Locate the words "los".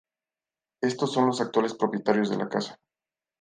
1.27-1.41